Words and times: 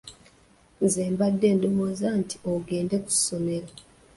Nze 0.83 1.01
mbadde 1.13 1.47
ndowooza 1.57 2.07
nti 2.21 2.35
ogende 2.51 2.95
ku 3.03 3.09
ssomero. 3.15 3.69